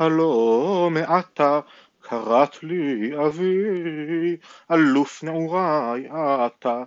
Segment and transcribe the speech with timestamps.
[0.00, 1.60] הלא מעתה
[2.00, 4.36] קראת לי אבי,
[4.70, 6.08] אלוף נעוריי
[6.46, 6.82] אתה,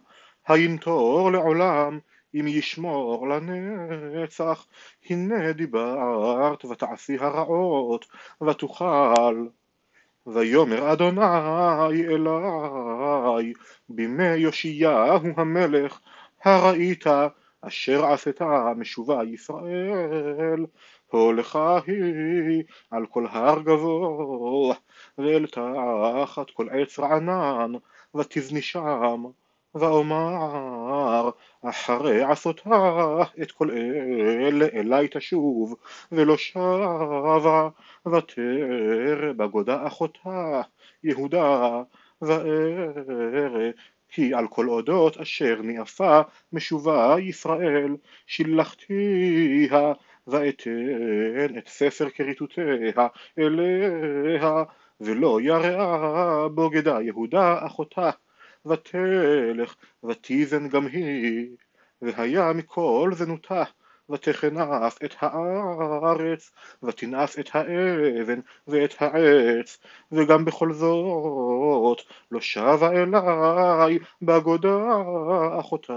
[0.47, 1.99] הינטור לעולם
[2.35, 4.65] אם ישמור לנצח,
[5.09, 8.05] הנה דיברת ותעשי הרעות
[8.47, 9.47] ותוכל.
[10.27, 13.53] ויאמר אדוני אלי
[13.89, 15.99] בימי יאשיהו המלך
[16.43, 17.05] הראית
[17.61, 20.65] אשר עשתה משובה ישראל
[21.17, 24.75] הולך היא על כל הר גבוה
[25.17, 27.71] ואל תחת כל עץ רענן
[28.15, 29.25] ותבני שם
[29.75, 31.29] ואומר
[31.61, 35.75] אחרי עשותה את כל אלה אלי תשוב
[36.11, 37.69] ולא שבה
[38.05, 40.61] ותרא בגודה אחותה
[41.03, 41.81] יהודה
[42.21, 43.69] וארא
[44.09, 46.21] כי על כל אודות אשר ניאפה
[46.53, 47.95] משובה ישראל
[48.27, 49.93] שילחתיה
[50.27, 53.07] ואתן את ספר כריתותיה
[53.39, 54.63] אליה
[55.01, 58.09] ולא יראה בוגדה יהודה אחותה.
[58.65, 61.49] ותלך ותיזן גם היא
[62.01, 63.63] והיה מכל זנותה.
[64.09, 66.51] ותכנף את הארץ
[66.83, 69.77] ותנאף את האבן ואת העץ
[70.11, 72.01] וגם בכל זאת
[72.31, 74.77] לא שבה אליי בגודה
[75.59, 75.93] אחותה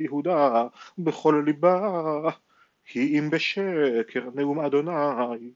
[0.00, 0.66] יהודה.
[0.98, 1.80] בכל ליבה
[2.86, 5.50] כי אם בשקר נאום אדוני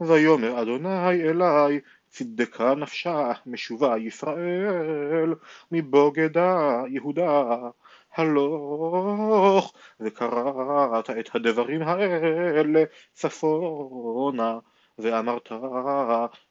[0.00, 5.34] ויאמר אדוני אלי צדקה נפשה משובה ישראל
[5.72, 7.56] מבוגדה יהודה
[8.14, 14.58] הלוך וקראת את הדברים האלה צפונה
[14.98, 15.52] ואמרת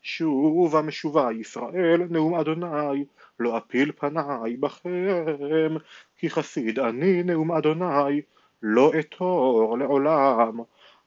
[0.01, 3.05] שובה משובה ישראל נאום אדוני
[3.39, 5.75] לא אפיל פניי בכם
[6.15, 8.21] כי חסיד אני נאום אדוני
[8.61, 10.59] לא אתור לעולם.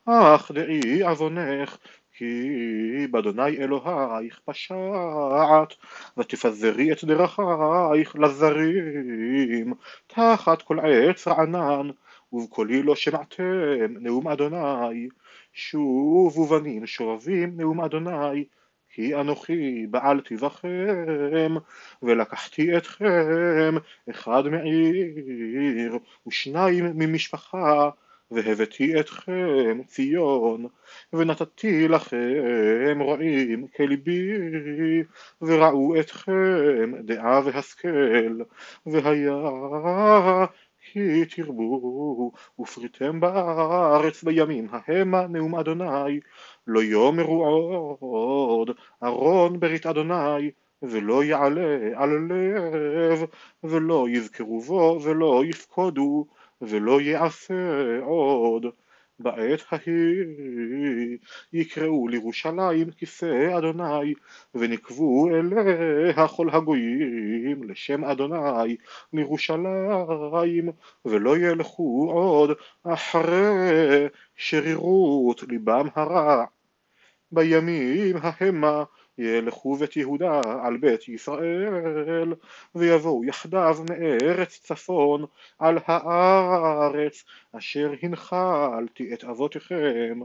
[0.06, 1.77] אך דעי עוונך
[2.12, 5.75] כי באדוני אלוהיך פשעת
[6.17, 9.75] ותפזרי את דרכייך לזרים
[10.06, 11.91] תחת כל עץ רענן
[12.33, 15.08] ובקולי לא שמעתם נאום אדוני.
[15.52, 18.45] שובו בנים שובבים נאום אדוני
[18.92, 21.55] כי אנוכי בעלתי בכם
[22.03, 23.75] ולקחתי אתכם
[24.11, 27.91] אחד מעיר ושניים ממשפחה
[28.30, 30.67] והבאתי אתכם ציון
[31.13, 34.29] ונתתי לכם רועים כליבי
[35.42, 38.41] וראו אתכם דעה והשכל
[38.86, 40.47] והיה
[40.92, 46.20] כי תרבו ופריתם בארץ בימים המה נאום אדוני
[46.67, 47.98] לא יאמרו עוד
[49.02, 50.50] ארון ברית אדוני
[50.83, 53.24] ולא יעלה על לב
[53.64, 56.27] ולא יזכרו בו ולא יפקודו
[56.62, 57.55] ולא יעשה
[58.02, 58.67] עוד.
[59.23, 61.18] בעת ההיא
[61.52, 64.14] יקראו לירושלים כיסא אדוני
[64.55, 68.77] ונקבו אליה כל הגויים לשם אדוני
[69.12, 70.68] לירושלים
[71.05, 72.50] ולא ילכו עוד
[72.83, 74.06] אחרי
[74.36, 76.44] שרירות ליבם הרע
[77.32, 78.84] בימים ההמה
[79.18, 82.34] ילכו בית יהודה על בית ישראל
[82.74, 85.24] ויבואו יחדיו מארץ צפון
[85.58, 90.20] על הארץ אשר הנחלתי את אבותיכם.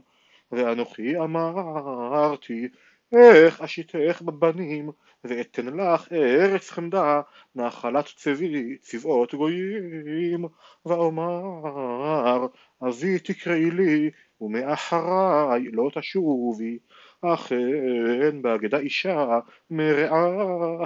[0.51, 2.68] ואנוכי אמרתי
[3.12, 4.91] איך אשיתך בבנים
[5.24, 7.22] ואתן לך ארץ חמדה
[7.56, 10.45] נחלת צבי צבאות גויים.
[10.85, 12.47] ואומר
[12.88, 14.12] אבי תקראי לי
[14.42, 16.78] ומאחריי לא תשובי
[17.22, 19.40] אכן בהגדה אישה
[19.70, 20.86] מרעה.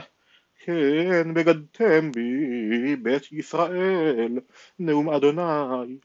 [0.66, 4.40] כן בגדתם בי בית ישראל
[4.80, 5.98] נאום אדוני.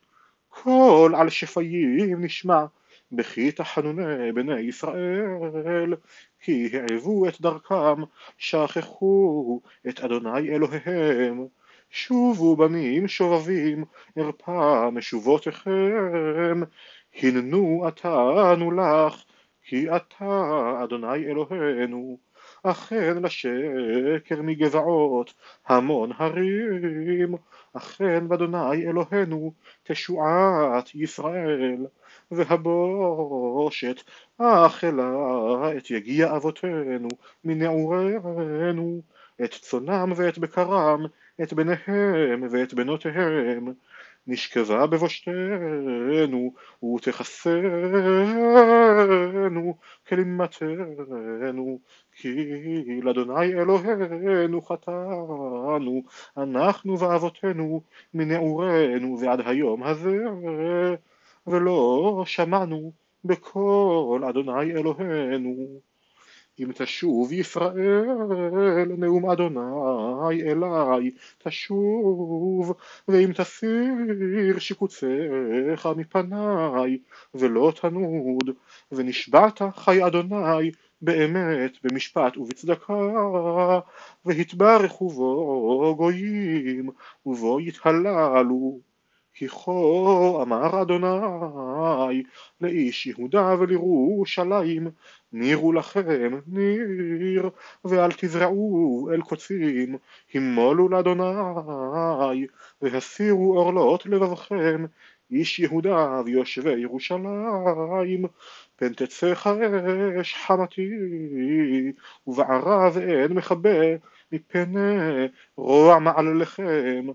[0.48, 2.64] קול על שפיים נשמע
[3.12, 5.94] בכי תחנוני בני ישראל.
[6.40, 8.02] כי העבו את דרכם
[8.38, 11.46] שכחו את אדוני אלוהיהם.
[11.90, 13.84] שובו בנים שובבים
[14.18, 16.60] ארפה משובותיכם
[17.22, 19.24] הננו עתנו לך
[19.62, 22.18] כי אתה אדוני אלוהינו
[22.62, 25.34] אכן לשקר מגבעות
[25.66, 27.34] המון הרים
[27.72, 29.52] אכן באדוני אלוהינו
[29.82, 31.86] תשועת ישראל
[32.30, 34.02] והבושת
[34.38, 35.12] אכלה
[35.76, 37.08] את יגיע אבותינו
[37.44, 39.02] מנעורינו
[39.44, 41.06] את צונם ואת בקרם
[41.42, 43.72] את בניהם ואת בנותיהם
[44.26, 46.52] נשכבה בבושתנו
[46.94, 47.74] ותכסנו
[50.08, 51.78] כלימתנו
[52.12, 56.02] כי לאדוני אלוהינו חטאנו
[56.36, 57.82] אנחנו ואבותינו
[58.14, 60.16] מנעורינו ועד היום הזה
[61.46, 62.92] ולא שמענו
[63.24, 65.80] בקול אדוני אלוהינו.
[66.60, 71.10] אם תשוב ישראל נאום אדוני אליי.
[71.38, 72.74] תשוב
[73.08, 76.98] ואם תסיר שיקוציך מפניי
[77.34, 78.50] ולא תנוד
[78.92, 80.70] ונשבעת חי אדוני
[81.02, 82.94] באמת במשפט ובצדקה
[84.24, 86.90] והתברכו בו גויים
[87.26, 88.80] ובו יתהללו
[89.38, 89.70] כי כה
[90.42, 92.22] אמר אדוני
[92.60, 94.90] לאיש יהודה ולירושלים
[95.32, 97.50] נירו לכם ניר
[97.84, 99.96] ואל תזרעו אל קוצים
[100.34, 102.46] המולו לאדוני
[102.82, 104.84] והסירו עורלות לבבכם
[105.30, 108.24] איש יהודה ויושבי ירושלים
[108.76, 109.32] פן תצא
[110.20, 110.90] אש חמתי
[112.26, 113.96] ובערה ואין מכבה
[114.32, 117.06] מפני רוע מעלליכם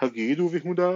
[0.00, 0.90] הגידו ביהודה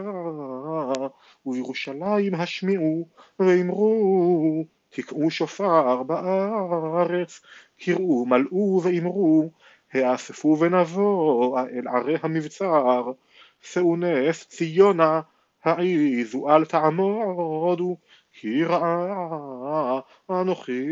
[1.46, 3.08] ובירושלים השמיעו
[3.38, 7.40] ואמרו תקעו שופר בארץ
[7.80, 9.50] קראו מלאו ואמרו
[9.92, 13.12] האספו ונבוא אל ערי המבצר
[13.60, 15.20] שאו נס ציונה
[15.64, 17.96] העיזו אל תעמודו
[18.32, 20.00] כי רעה
[20.30, 20.86] אנוכי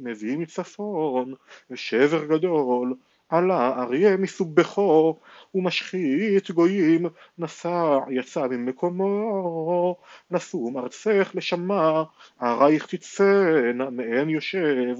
[0.00, 1.34] מביא מצפון
[1.70, 2.94] ושבר גדול
[3.28, 5.18] עלה אריה מסובכו
[5.54, 7.06] ומשחית גויים
[7.38, 9.96] נסע יצא ממקומו.
[10.30, 12.04] נסום ארצך לשמה
[12.38, 14.96] ערייך תצאנה מעין יושב.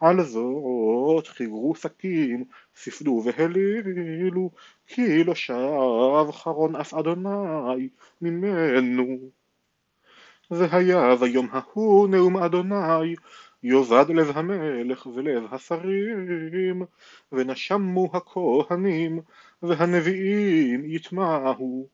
[0.00, 2.44] על זאת חיגרו שקים
[2.76, 4.50] ספדו והלילו
[4.86, 7.88] כי לא שב חרון אף אדוני
[8.20, 9.18] ממנו.
[10.50, 13.14] והיה ביום ההוא נאום אדוני
[13.62, 16.82] יאבד לב המלך ולב השרים
[17.32, 19.20] ונשמו הכהנים
[19.62, 21.88] והנביאים יטמעו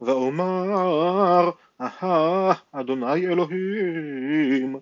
[0.00, 4.76] ואומר אהה אדוני אלוהים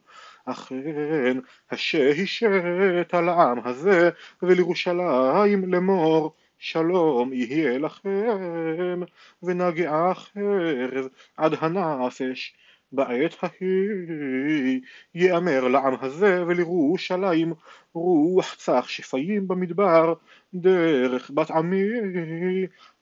[0.44, 1.38] אכן
[1.70, 4.10] השהישת על העם הזה
[4.42, 9.00] ולירושלים לאמור שלום יהיה לכם
[9.42, 12.54] ונגעה חרב עד הנפש
[12.92, 14.80] בעת ההיא
[15.14, 17.52] יאמר לעם הזה ולירושלים
[17.94, 20.14] רוח צח שפיים במדבר
[20.54, 21.88] דרך בת עמי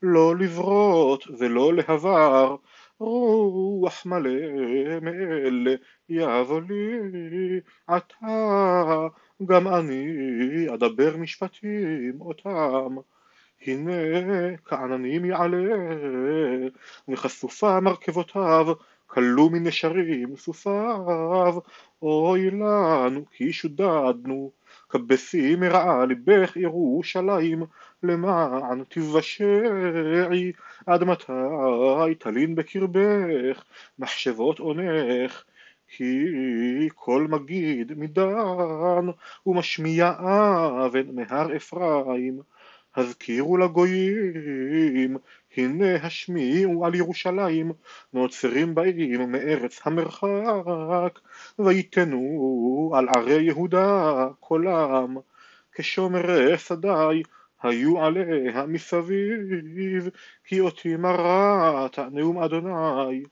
[0.03, 2.57] לא לברות ולא להבר
[2.99, 4.31] רוח מלא
[5.03, 5.75] מאלה
[6.09, 9.09] יבוא לי עתה
[9.47, 10.05] גם אני
[10.75, 12.97] אדבר משפטים אותם.
[13.67, 13.93] הנה
[14.65, 15.77] כעננים יעלה
[17.09, 18.67] וחשופה מרכבותיו
[19.13, 21.55] כלו מנשרים סוסיו,
[22.03, 24.51] אוי לנו כי שודדנו,
[24.89, 27.63] כבשי מרעה לבך ירושלים,
[28.03, 30.53] למען תבשעי,
[30.87, 33.65] עד מתי תלין בקרבך,
[33.99, 35.45] מחשבות עונך,
[35.89, 36.27] כי
[36.95, 39.07] כל מגיד מדן,
[39.47, 40.13] ומשמיע
[40.87, 42.41] אבן מהר אפרים,
[42.97, 45.17] הזכירו לגויים,
[45.57, 47.73] הנה השמיעו על ירושלים,
[48.13, 51.19] נוצרים באים מארץ המרחק,
[51.59, 55.17] ויתנו על ערי יהודה קולם,
[55.73, 57.23] כשומרי שדי
[57.63, 60.09] היו עליה מסביב,
[60.45, 63.23] כי אותי מרת נאום אדוני.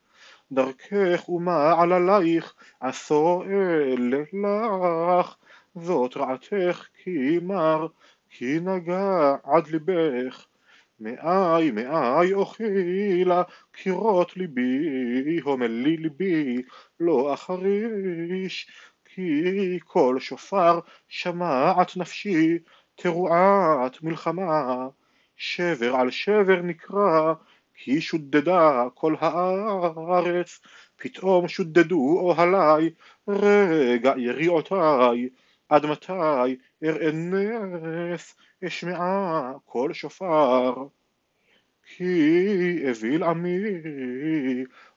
[0.53, 5.37] דרכך ומעללייך עשו אל לך,
[5.75, 7.87] זאת רעתך כי מר
[8.31, 10.47] כי נגע עד ליבך,
[11.01, 16.63] מאי מאי אוכילה קירות ליבי, הומלי ליבי,
[17.01, 18.71] לא אחריש,
[19.05, 22.59] כי כל שופר שמעת נפשי,
[22.95, 24.89] תרועת מלחמה,
[25.37, 27.35] שבר על שבר נקרא,
[27.75, 30.61] כי שודדה כל הארץ,
[30.97, 32.91] פתאום שודדו אוהלי,
[33.29, 35.29] רגע יריעותיי,
[35.69, 38.15] עד מתי אראה
[38.67, 40.75] אשמעה קול שופר?
[41.83, 43.59] כי אביל עמי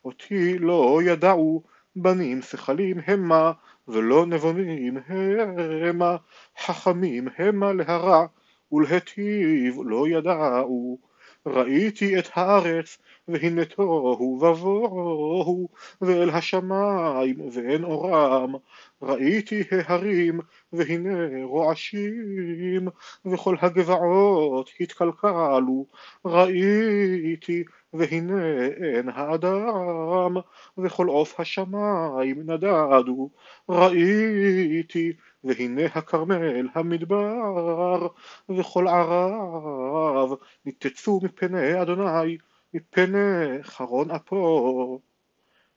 [0.06, 1.64] אותי לא ידעו
[1.96, 3.52] בנים שכלים המה
[3.88, 6.18] ולא נבונים המה
[6.58, 8.26] חכמים המה להרע
[8.72, 11.12] ולהטיב לא ידעו.
[11.46, 12.98] ראיתי את הארץ
[13.28, 15.70] והנה תוהו ובוהו
[16.02, 18.54] ואל השמיים ואין אורם
[19.02, 20.40] ראיתי ההרים
[20.74, 22.88] והנה רועשים
[23.26, 25.86] וכל הגבעות התקלקלו.
[26.26, 30.36] ראיתי והנה אין האדם
[30.78, 33.30] וכל עוף השמיים נדדו.
[33.70, 38.08] ראיתי והנה הכרמל המדבר
[38.50, 40.32] וכל ערב
[40.66, 42.38] ניתצו מפני אדוני
[42.74, 45.00] מפני חרון אפו.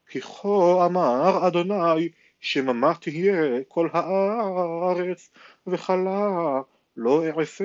[0.07, 2.09] כי כה אמר אדוני
[2.45, 5.31] שממה תהיה כל הארץ,
[5.67, 6.61] וחלה
[6.97, 7.65] לא אעשה.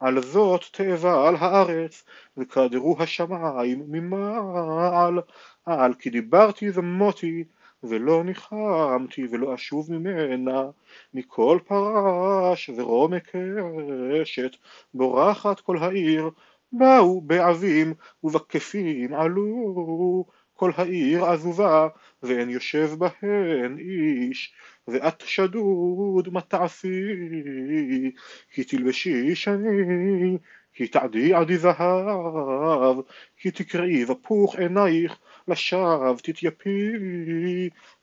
[0.00, 2.04] על זאת תאבה על הארץ,
[2.36, 5.18] וקדרו השמיים ממעל,
[5.66, 7.44] על כי דיברתי ומותי,
[7.82, 10.64] ולא ניחמתי ולא אשוב ממנה,
[11.14, 14.56] מכל פרש ורום קשת,
[14.94, 16.30] בורחת כל העיר,
[16.72, 17.94] באו בעבים
[18.24, 20.24] ובכפים עלו,
[20.60, 21.88] כל העיר עזובה,
[22.22, 24.54] ואין יושב בהן איש,
[24.88, 27.12] ואת שדוד מה תעשי,
[28.52, 30.38] כי תלבשי שני,
[30.74, 32.96] כי תעדי עדי זהב,
[33.36, 36.90] כי תקראי ופוך עינייך, לשווא תתייפי,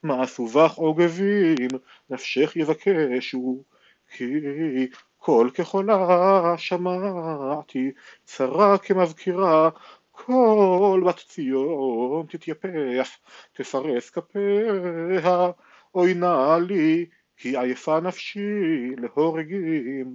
[0.04, 1.68] מה עשו בך עוגבים,
[2.10, 3.64] נפשך יבקשו,
[4.12, 4.26] כי
[5.18, 7.92] קול כחולה שמעתי,
[8.26, 9.70] צרה כמבקירה,
[10.26, 13.10] כל בת ציון תתייפח,
[13.54, 15.52] תפרס כפיה,
[15.96, 17.06] אוי נא לי,
[17.38, 18.40] כי עייפה נפשי
[18.98, 20.14] להורגים.